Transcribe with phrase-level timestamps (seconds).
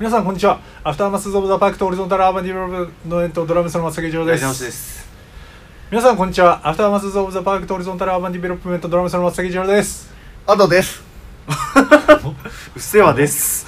[0.00, 0.60] 皆さんこんにちは。
[0.84, 4.64] アフターマスズ・オブ・ザ・パークとオリゾンタル・アーバン・ディベロップメントドラムスの松崎城です。
[4.64, 5.08] です。
[5.90, 6.60] 皆さんこんにちは。
[6.62, 10.14] アフターマスズ・オブ・ザ・パークとオリゾンタル・アーバン・ディベロップメントドラムスの松崎城です。
[10.46, 11.02] アドです。
[11.48, 13.66] うっせわです。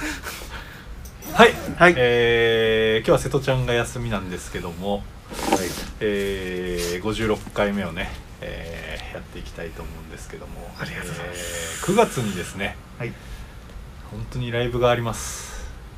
[1.33, 1.95] はい、はい。
[1.97, 5.03] えー、今日は瀬戸ちゃんが休みなんですけども、
[5.99, 8.09] えー、56回目をね、
[8.39, 11.81] えー、やっていきたいと思うんですけどもありがとうございます。
[11.83, 13.11] えー9月にですねはい。
[14.11, 15.50] 本当にライブがあります、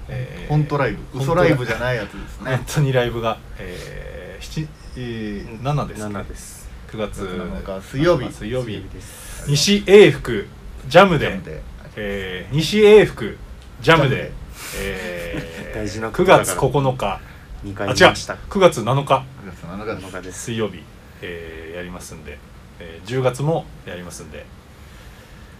[0.10, 2.56] えー本当ライブ、嘘ライブじゃないやつですね。
[2.58, 2.66] 本。
[2.76, 4.68] 当にライブが、えー、7、
[4.98, 6.08] えー、7です。
[6.10, 6.70] ね7です。
[6.92, 7.22] 9月。
[7.24, 8.32] 7日水曜日。
[8.32, 8.84] 水曜日。
[8.94, 9.50] です。
[9.50, 10.46] 西英福
[10.88, 11.28] ジャムで。
[11.28, 11.62] ジャムで。
[11.96, 13.38] えー西英福
[13.82, 14.16] ジャムで。
[14.16, 14.32] ジャムで。
[14.80, 16.46] えー 大事なこ9とだから。
[16.46, 17.06] 月9日。
[17.06, 18.34] 2あ違う回見ました。
[18.50, 20.02] 9月7日9月7日。
[20.02, 20.06] です。
[20.06, 20.42] 7日です。
[20.44, 20.84] 水曜日、
[21.22, 22.38] えーやりますんで、
[22.80, 24.46] えー10月もやりますんで。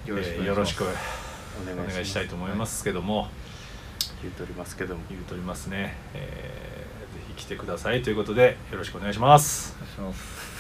[0.06, 1.94] よろしくえーよろしくおおお願いします。
[1.94, 3.30] 願いしたいと思いますけども、
[4.24, 5.02] 言うとりますけども。
[5.10, 6.64] 言うとりますね、えー
[7.14, 9.76] ぜひ来てくださいということでよろしくお願いします。
[9.80, 10.54] 願いします。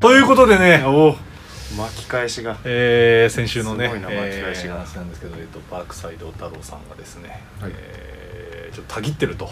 [0.00, 1.16] ということでねおお
[1.76, 2.58] 巻き返しが。
[2.64, 4.74] えー先週のねすごいな巻き返しが。
[4.74, 7.72] えー話なんですけど、えー、とパークサイド太郎さんがですね、はい。
[7.74, 8.05] えー
[8.72, 9.48] ちょっとたぎってると、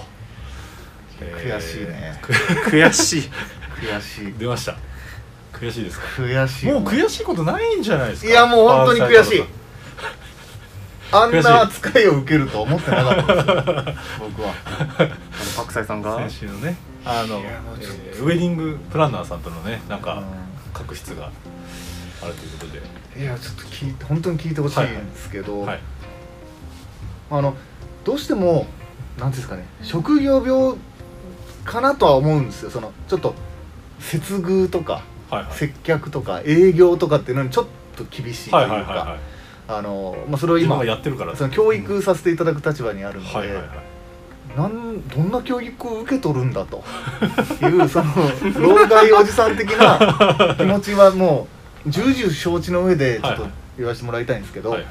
[1.20, 2.18] 悔しいね。
[2.22, 3.30] く悔しい。
[3.80, 4.34] 悔しい。
[4.38, 4.76] 出ました。
[5.52, 6.06] 悔しいですか？
[6.22, 6.72] 悔しい。
[6.72, 8.30] もう悔しいことないんじゃないですか？
[8.30, 9.44] いやもう本当に悔しい。
[11.12, 13.54] あんな扱いを受けると思ってなかったですよ。
[14.18, 14.54] 僕は。
[14.98, 15.08] あの
[15.56, 16.16] 白菜さんが？
[16.18, 20.24] 先週のねあの、えーウェディングプランナーさんとのねなんかう
[20.76, 21.30] 確執が
[22.22, 22.80] あるということで、
[23.20, 25.80] んいやちょっと聞いて本当に聞いてほしいんですけど、はい、
[27.30, 27.54] あの
[28.04, 28.66] どうしても
[29.18, 30.76] なんていうんですかね職業病
[31.64, 32.70] かなとは思うんですよ。
[32.70, 33.34] そのちょっと
[33.98, 35.02] 接遇とか。
[35.30, 35.52] はいはい。
[35.54, 37.66] 接客とか営業とかっていうのにちょっ
[37.96, 39.18] と厳しいというか、
[40.38, 41.34] それを今やってるから。
[41.34, 43.68] その教育させていただく立場にあるので、はいはいはい。
[44.56, 46.84] なんどんな教育を受け取るんだと。
[47.62, 48.12] いうその
[48.60, 51.48] 老害おじさん的な 気持ちはも
[51.86, 53.46] う重々承知の上でちょっと
[53.78, 54.88] 言わせてもらいたいんですけど、はいはい。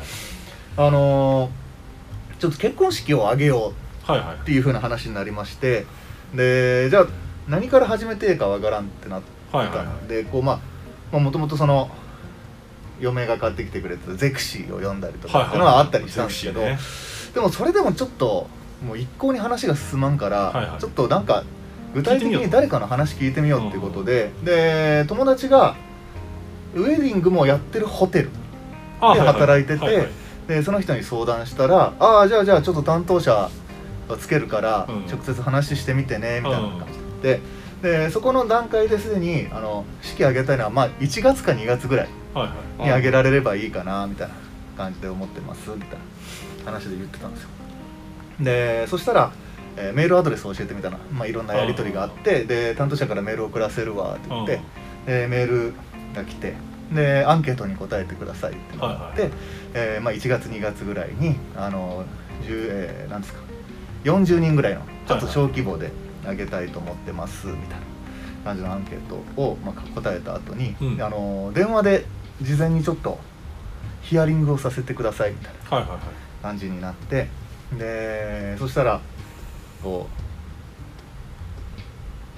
[0.78, 1.52] あの
[2.40, 5.86] ちょっと結婚式を挙げようっていう風な話になりまして
[6.34, 7.08] でじゃあ
[7.48, 9.22] 何から始めていいかわからんってなっ
[9.52, 9.86] たはいはいはい。
[9.88, 10.60] のでこうま
[11.12, 11.90] あもともとその
[13.00, 16.62] 嫁が買ってきてくれたゼクシーを読んだりとかっていうのはあったりしたんですけど、
[17.34, 18.48] でもそれでもちょっと
[18.86, 21.44] もう一向に話が進まんから、ちょっとなんか
[21.94, 25.76] 具体的に誰かの話聞いてみようっていうことで、で友達が
[26.76, 28.30] ウェディングもやってるホテル
[29.02, 30.08] で働いてて
[30.48, 33.50] でその人に相談したら「ああじゃあじゃあちょっと担当者
[34.10, 35.06] をつけるからうん。
[35.08, 36.88] 直接話してみてね」みたいな感
[37.22, 37.40] じで。
[37.84, 42.10] でそこの段階ですでにあの式挙げたいのはまあ1月か2月ぐらい
[42.80, 44.34] に挙げられればいいかなみたいな
[44.78, 45.90] 感じで思ってますみたい
[46.66, 47.50] な話で言ってたんですよ。
[48.40, 49.34] でそしたら、
[49.76, 54.62] えーメールアドレスを教えてみたら、まあ、いろんなやり取りがあってで担当者からメールを送らせるわって言って
[55.06, 55.74] でメール
[56.16, 56.54] が来て
[56.94, 59.32] でアンケートに答えてくださいってなって、はい
[59.74, 62.06] えーまあ、1月2月ぐらいにあの
[62.44, 63.43] 10、えーなんですか
[64.04, 65.92] 40人ぐらいのちょっと小規模で
[66.26, 67.86] あげたいと思ってますみたいな
[68.46, 71.02] 感じのアンケートを、まあ、答えた後に、うん。
[71.02, 72.06] あの電話で
[72.42, 73.20] 事前にちょっと
[74.02, 75.88] ヒアリングをさせてくださいみたいな
[76.42, 77.28] 感じになって
[77.78, 79.00] でそしたら
[79.82, 80.08] こ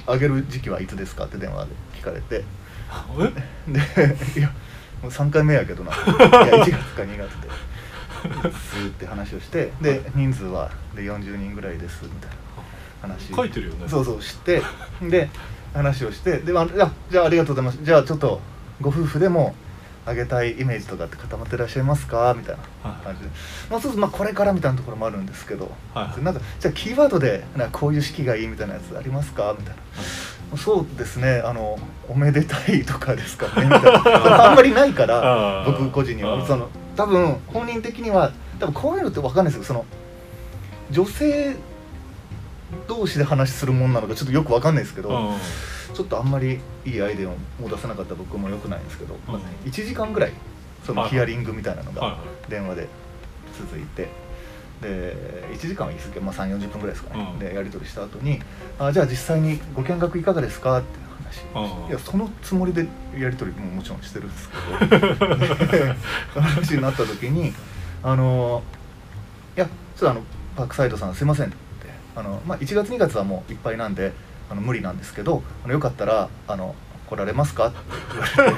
[0.08, 2.44] う「あげる時期はいつですか?」って電話で聞かれて。
[3.68, 3.72] え？
[3.72, 4.50] でいや
[5.02, 5.92] もう3回目やけどな。
[5.92, 7.56] いや1月か2月で「す」
[8.26, 12.36] って話をしてで人数はで40人ぐらいですみたいな
[13.16, 13.34] 話。
[13.34, 13.88] 書いてるよね。
[13.88, 14.62] そうそうして
[15.02, 15.30] で
[15.74, 16.68] 話をしてで、まあ、
[17.12, 17.80] じゃあありがとうございます。
[17.84, 18.40] じゃあちょっと
[18.82, 19.54] ご夫婦でも
[20.08, 22.34] あげたいイメージとかって固まってらっしゃいますか？
[22.38, 23.04] みたいなはい。
[23.06, 23.30] 感じで、
[23.70, 26.24] まあ、そうするとまあこれからみたいなところもあるんですけど、はい。
[26.24, 29.56] なんかじゃあキーワードでなこういう式がいいみたいなやつありますか？
[29.58, 29.76] みたい
[30.52, 31.78] な、そうですねあの
[32.08, 34.46] おめでたいとかですかねみたいな。
[34.50, 36.46] あんまりないから僕個人には。
[36.46, 39.86] その多分本人的には多分こういうのって分かんないですけどその
[40.92, 41.56] 女性
[42.88, 45.38] 同士で話するもんなのかちょっとよく分かんないですけど、うん
[45.96, 50.34] ちょっとあんまりいいアイデアを出せなかった僕もよくないんですけど、まあ1時間ぐらい
[50.86, 52.18] そのはいヒアリングみたいなのが
[52.50, 52.90] 電話で
[53.58, 54.10] 続いて
[54.82, 55.16] で
[55.54, 57.40] 1時間は言い過ぎまあ3 4 0分ぐらいですかね、うん。
[57.40, 58.42] でやり取りした後に
[58.78, 60.88] あじゃあ実際にご見学いかがですか?」って
[61.54, 62.88] 話うんいやそのつもりで
[63.18, 65.96] やり取りももちろんしてるんですけどで
[66.40, 67.54] 話になった時に
[68.04, 68.64] 「あの
[69.58, 70.22] いやちょっとあの
[70.56, 71.56] パークサイドさんすいません」って
[72.16, 74.14] あの、まあ、1月2月はもういっぱいなんで
[74.50, 76.76] あの無理なんですけどあのよかったらあの
[77.10, 77.78] 来られますか?」って
[78.38, 78.56] 言わ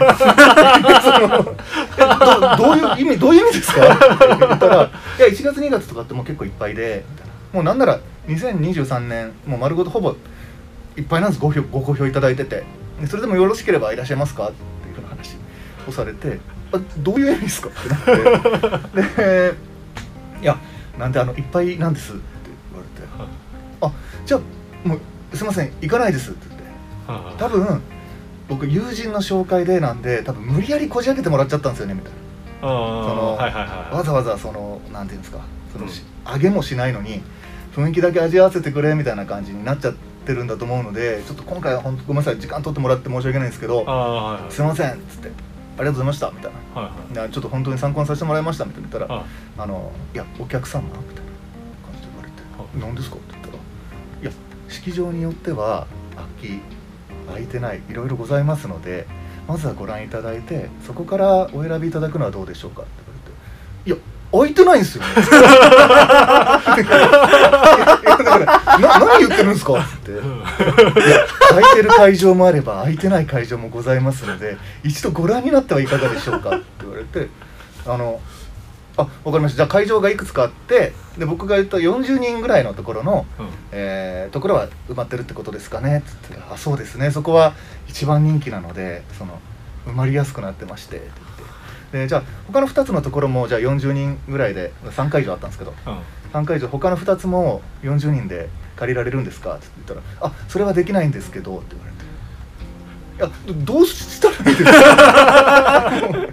[1.38, 1.54] れて
[2.58, 4.84] どどういう意味どういう意味ですか?」って言ったら
[5.18, 10.16] 「いや1月2月とかってもう結構いっぱいで」みたいなもうなんなら2023年もう丸ごとほぼ
[10.98, 11.42] いっぱいなんです。
[11.42, 12.64] ご票ご好評いただいてて。
[13.00, 14.50] でそれでもよろしければいらっしゃいますか？
[14.50, 15.38] っていうふうな話
[15.88, 16.40] をされて
[16.74, 19.22] 「あどういう意味ですか?」ってなって。
[19.22, 19.54] で
[20.42, 20.58] 「いや
[20.98, 22.22] なんであのいっぱいなんです」って
[22.72, 23.08] 言われて
[23.82, 23.92] 「あ
[24.26, 26.68] じゃあもうすいません行かないです」って言って。
[27.38, 27.82] 多分
[28.50, 32.18] 僕友人の紹介でなんで多分無理やりこじ開けてもらっちゃったんですよねみたいな。
[32.62, 33.96] そのはいはいはい。
[33.96, 35.40] わざわざそのなんていうんですか？
[35.72, 35.92] その、うん。
[36.34, 37.22] 揚げもしないのに
[37.76, 39.92] 雰囲気だけ味わわせてくれみたいな感じになっちゃ
[40.28, 44.52] ってるんだと思うのでちょっと今回は本当ごめんなさい時間取ってもらって申し訳ないんですけどはいはい。
[44.52, 45.30] すいませんっつって
[45.78, 46.82] ありがとうございましたみたいな。
[46.82, 47.30] はいはい。
[47.32, 48.90] ちょっと本当に参考にさせてもらいましたみたいな。
[48.90, 49.26] 言ったらあ
[49.58, 51.16] あのいやお客様みたいな感
[51.96, 52.36] じで言われて
[52.86, 53.54] 「何ですか?」って言ったら
[54.22, 54.32] 「いや
[54.70, 56.62] 式場によっては空き
[57.28, 59.06] 空いてないいろいろございますので
[59.48, 62.92] まずはご覧いただいてそこからお選びいただくのはどうでしょうか?」って
[63.86, 65.04] 言われて「いや空いてないんですよ。
[65.08, 65.10] ね」
[68.18, 68.46] だから
[68.80, 70.12] な何言ってるんですか?」って。
[71.50, 77.30] 空いてる会場もあれば空いてない会場もございますので一度ご覧になってはいかがでしょうかって言われて
[77.86, 78.20] あの
[78.98, 79.58] あ分かりました。
[79.58, 83.50] じゃあ会場がいくつかあってで僕が言った40人ぐらいのところの、うん。
[83.72, 87.12] えーところは埋まってるってことですかねって言って「あそうですね。
[87.12, 87.54] そこは
[87.88, 89.40] 一番人気なのでその
[89.88, 91.27] 埋まりやすくなってまして」って言って
[91.92, 95.74] でじゃあ他の2つのところもじゃあ40人ぐらいで3会場あったんですけど。
[95.86, 96.00] うん。
[96.34, 101.92] 3会場他の2つも40人で借りられるんですか?」って言ったら「あそれはできないんですけど」って言われ
[103.30, 105.92] て「いやどうしたらいいですか?」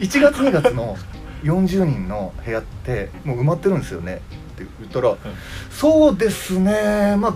[0.00, 0.96] 1月2月の
[1.44, 4.14] 40人の部屋ってもう埋まってるんですよね。
[4.14, 5.14] って言ったら
[5.70, 7.16] 「そうですね。
[7.18, 7.34] まあ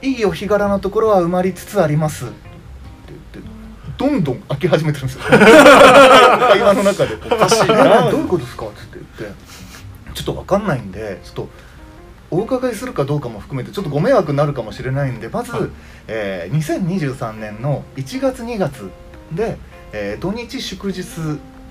[0.00, 2.26] いいお日柄のところは埋まりつつあります」
[3.98, 5.22] どんどん開き始めてるんですよ。
[5.28, 9.36] 会話の中で「おかしいなどういうことですか?」って言って
[10.14, 11.48] 「ちょっと分かんないんでちょっと
[12.30, 15.62] お伺いするかどうかも含めてちょっとご迷惑になるかもしれないんでまず、はい。
[16.08, 18.90] えー2023年の1月2月
[19.32, 19.58] で、
[19.92, 21.04] えー土日祝日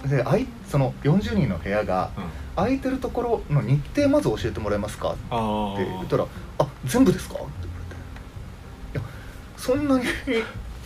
[0.08, 2.24] であいその40人の部屋がうん。
[2.54, 6.26] 空いてるところの日程まず教えてもらえますか?」って言ったら
[6.60, 7.78] 「あ全部ですか?」って言わ
[8.94, 9.02] れて「いや
[9.58, 10.04] そんなに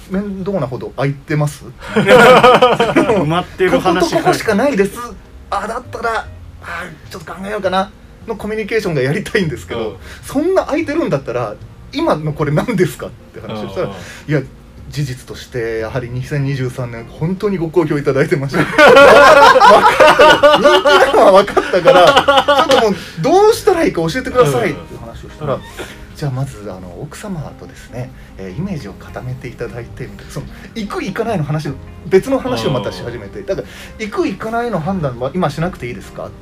[0.10, 1.66] 面倒なほど空いてます?
[1.96, 4.98] 」埋まってるここと話ここしかないです。
[5.50, 6.28] あだったら
[6.62, 7.92] あちょっと考えようかな。
[8.28, 9.98] のコミュニケーションがやりたいんですけど、うん。
[10.24, 11.54] そんな空いてるんだったら
[11.94, 14.42] 今のこれ何ですかって話をしたらうんいや
[14.90, 18.60] 事実としてやはり2023年本当にご好評いただいてました。
[18.64, 18.86] 分かっ
[20.42, 25.62] た人気なのは分かったからちょっともうどうしたらいいか教えてくださいっていう話をしたら、うん
[26.16, 31.74] じゃあまずあの奥様とですね、えーイメージを固めていただいてみたいなその行く行かないの話を
[32.08, 33.68] 別の話をまたし始めてだから
[34.00, 36.28] 行く行かないの判断は今しなくていいですか？
[36.28, 36.34] って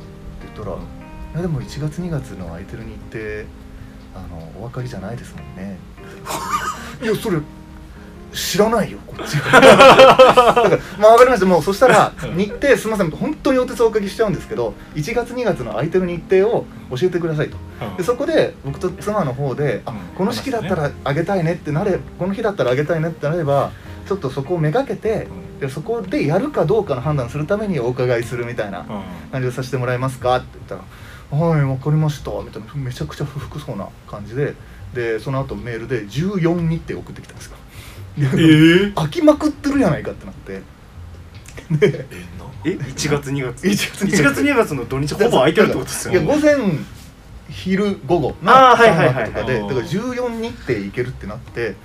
[0.56, 3.46] 言ったら「いやでも1月2月の空いてる日程
[4.16, 5.78] あのお分かりじゃないですもんね」
[7.02, 7.40] いやそれ
[8.34, 9.34] 知らないよこっち。
[9.36, 11.46] が だからまあ分かりました。
[11.46, 12.38] もうそしたらうん。
[12.38, 13.12] 日程すみません。
[13.12, 17.58] 本当にお手数おかけしちゃうんですけど1月2月の空いてる日程を教えてくださいと。
[17.82, 17.98] うん。
[17.98, 19.98] でそこで僕と妻の方で、あうん。
[20.16, 23.72] この式だったらあげたいねってなれこの日だったらあげたいねってなれば
[24.08, 25.28] ちょっとそこをめがけて
[25.60, 28.86] でそこでやるかどうかの判断するためにお伺いするみたいなうん。
[29.32, 30.82] 感じでさせてもらえますかって言ったら
[31.40, 34.54] 「はい分かりました」みたいなめちゃくちゃ不服そうな感じで
[34.94, 37.58] でその後メールで14日程送ってきたんですよ。
[38.18, 40.62] でえー、飽きまくってるやないかってなって。
[41.72, 42.46] でえな？
[42.66, 44.42] え1月2月？1月1月。
[44.42, 46.56] 2月の土日ほぼ空いてるってことですよいや午前
[47.50, 51.76] 昼午後あーはいはいはいとかではいだから14日程いけるってなって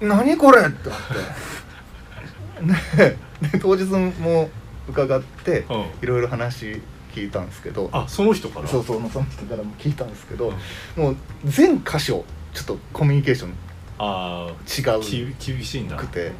[0.00, 2.94] 何これってなって。
[2.96, 3.16] で
[3.52, 4.48] で当日も
[4.88, 5.80] 伺ってうん。
[6.02, 6.80] いろいろ話
[7.14, 7.88] 聞いたんですけど。
[7.92, 8.68] あその人から？
[8.68, 10.52] そうそうその人からも聞いたんですけど
[10.96, 11.02] うん。
[11.02, 13.50] もう全箇所ちょっとコミュニケーション
[13.98, 15.00] ああ違う。
[15.00, 15.96] き厳しいんだ。
[15.96, 16.32] くて。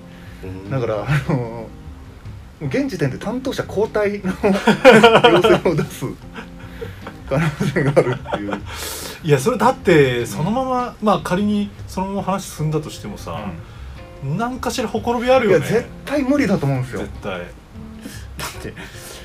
[0.43, 0.71] うん。
[0.71, 1.69] だからあの
[2.63, 4.33] 現時点で担当者交代の
[5.31, 6.07] 要請を出す
[7.29, 8.61] 可能性があるっていう。
[9.25, 13.41] いやそれだってそのまま、まあ仮にそのまま話進んだとしてもさ、
[14.23, 15.67] 何かしらほころびあるよね。
[15.67, 17.01] いや絶対無理だと思うんですよ。
[17.01, 18.75] 絶対、だって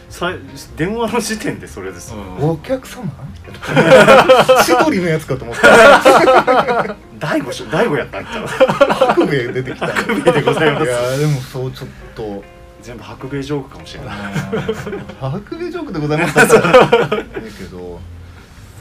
[0.09, 0.33] さ
[0.77, 2.49] 電話の時点でそれですよ、うん。
[2.51, 3.11] お客様？
[4.65, 8.47] 千鳥のやつかと思った大悟し大悟やったんちゃう？
[8.47, 10.87] 白米出てきた白米でございます。
[10.87, 12.43] やでもそうちょっと。
[12.81, 14.15] 全部白米ジョークかもしれない。
[15.19, 17.99] 白米ジョークでございますだけど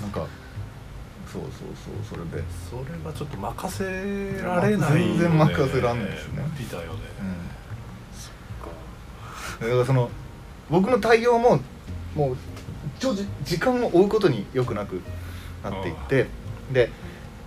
[0.00, 0.24] なんか
[1.30, 5.18] そうそうそうそれで、それはちょっと任せられないよね。
[5.18, 6.44] 全然任せらんないですね。
[6.46, 6.98] 無理だよね、
[9.60, 10.10] うん、だからその
[10.70, 11.60] 僕の対応も
[12.14, 12.36] もう
[13.00, 15.02] ちょじ時間を追うことによくなく
[15.64, 16.28] なっていって
[16.72, 16.90] で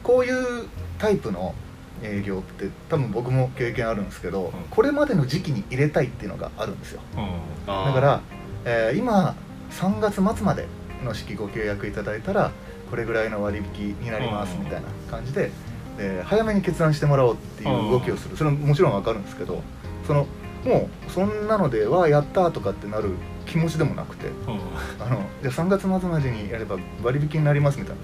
[0.03, 0.67] こういう
[1.01, 1.55] タイプの
[2.03, 4.51] 営業って多分僕も経験あるんですけど、ん。
[4.69, 7.01] これまでの時期に入れたいっていうのがあるんですよ。
[7.17, 7.65] うん。
[7.65, 8.21] だから、
[8.65, 9.35] えー今
[9.71, 10.67] 3月末まで
[11.03, 12.51] の式ご契約いただいたら
[12.89, 14.63] これぐらいの割引になりますうん。
[14.63, 15.49] みたいな感じで、
[15.97, 18.35] で早めに決断してもらおうっていう動きをする。
[18.37, 19.61] それはもちろんわかるんですけど
[20.07, 20.27] その
[20.65, 23.11] もうそんなのではやったとかってなる
[23.47, 24.59] 気持ちでもなくてうん。
[25.03, 28.01] あのじゃあ3月末までにやれば割引になりますみたいな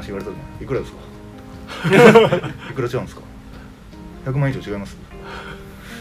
[0.00, 0.98] 話言われた時にいくらですか？
[2.70, 3.22] いくら違うんですか
[4.26, 4.96] ？100万以上違います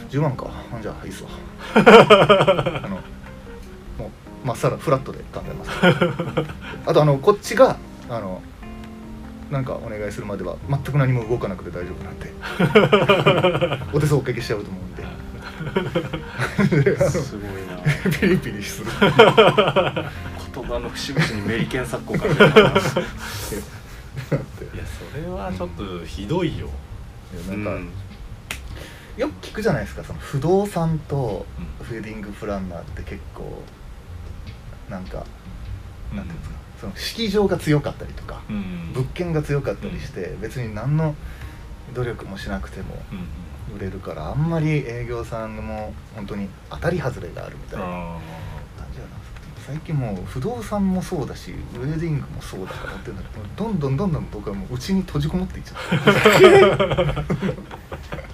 [0.10, 0.48] ？10万か。
[0.48, 1.30] あじゃあいいっすわ。
[2.84, 2.96] あの
[3.98, 4.12] も
[4.44, 5.72] うまっさらフラットで考えます。
[6.86, 7.78] あとあのこっちが
[8.10, 8.42] あの
[9.52, 12.34] なんかお願いするまでは全く何も動かなくて大丈夫なんで。
[13.94, 15.06] お手数おかけしちゃうと思うんで。
[17.10, 17.78] すごいな。
[18.12, 18.88] ピリピリする。
[20.54, 22.82] 言葉の節々にメリケン作家かみたいないや
[24.57, 24.57] そ
[25.18, 26.70] れはちょっとひどいよ、
[27.50, 27.90] なんか、うん。
[29.18, 31.46] よく聞くじゃないですかその不動産と
[31.90, 31.98] うん。
[31.98, 33.62] ウェディングプランナーって結構
[34.90, 35.26] なんか
[36.14, 38.94] なんていうんですかその式場が強かったりとかうん。
[38.94, 41.16] 物件が強かったりして別に何の
[41.94, 43.16] 努力もしなくてもう
[43.74, 48.18] ん売れるからあんまり営業さんも本当に当たり外れがあるみたいな
[49.68, 53.18] 最近もう不動産もそうだしウェディングもそうだからっていう
[53.58, 55.78] どんどんどんどん僕はもううちに閉じこもっていっちゃっ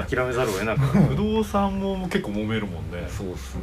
[0.08, 3.10] て 諦めざるを得なく 不動産も結構揉めるもんね。
[3.10, 3.62] そうっすね。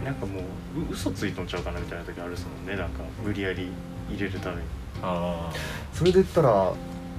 [0.00, 0.42] るなんかもう
[0.90, 2.76] う嘘ついとんちゃうかなみたいな時あるっすもんね。
[2.76, 3.70] なんか無理やり
[4.10, 4.62] 入れるために。
[5.02, 5.50] あ
[5.94, 6.74] それで言ったら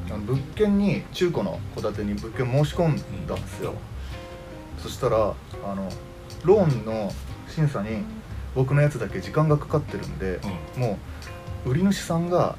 [0.09, 3.73] 物件に中古の戸建てに物件申し込んだんですよ、
[4.77, 5.89] そしたらあの
[6.43, 7.11] ローンの
[7.47, 8.03] 審査に
[8.55, 10.81] 僕のやつだけ時間がかかってるんであ、うん。
[10.81, 10.99] も
[11.65, 12.55] う売り主さんが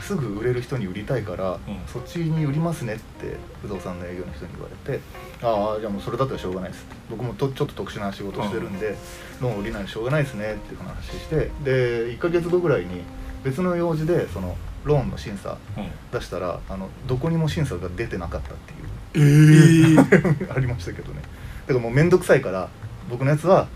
[0.00, 1.60] すぐ売れる人に売りたいから、うん。
[1.86, 5.00] そっちに売りますねって不動産の営業の人に言われて
[5.42, 6.84] ああじゃあもうそれだったらしょうがないです。
[6.84, 8.96] って僕もとちょっと特殊な仕事してるんで、
[9.40, 13.02] ローン売りないのしょうがないですねっていう話してで1ヶ月後ぐらいに
[13.44, 15.90] 別の用事でそのローンの審査うん。
[16.12, 18.72] 出したらあのどこにも審査が出てなかったって
[19.18, 19.98] いう
[20.44, 21.20] ええ ありましたけどね。
[21.66, 22.68] だからもう面倒くさいから
[23.10, 23.68] 僕のやつは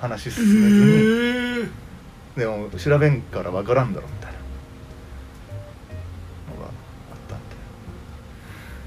[0.00, 1.68] 話進めずに、
[2.36, 4.38] でも調べんから分からんだろみたいな。
[6.54, 6.72] のがあっ
[7.28, 7.44] たんで、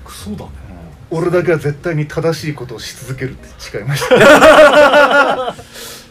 [0.06, 0.52] クソだね。
[1.10, 5.56] 俺だけは絶対に正しいことをし続けるって誓いました。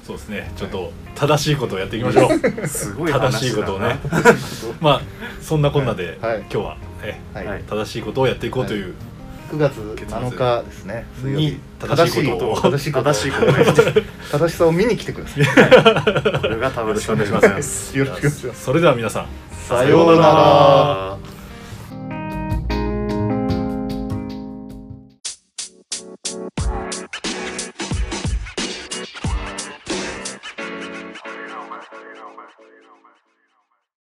[0.06, 0.50] そうですね。
[0.56, 2.30] ちょっと正しいことをやっていきましょう。
[2.68, 3.98] すごい正しいことをね。
[4.80, 5.02] まあ
[5.42, 6.38] そんなこんなで、はい。
[6.40, 7.62] 今日は、ね、はい、はい。
[7.68, 8.94] 正しいことをやっていこうという、
[9.46, 11.06] 9月7日ですね。
[11.20, 11.46] 水曜日。
[11.46, 12.60] に正しいことを。
[12.60, 13.12] 正しいことを。
[14.30, 15.44] 正しさを見に来てください。
[16.40, 17.96] これがよろしくお願いします。
[17.98, 18.64] よろしくお願いします。
[18.64, 19.26] それでは皆さん。
[19.68, 21.35] さようなら